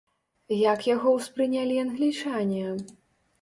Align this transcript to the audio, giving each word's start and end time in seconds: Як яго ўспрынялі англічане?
Як 0.61 0.87
яго 0.95 1.13
ўспрынялі 1.17 1.77
англічане? 1.85 2.65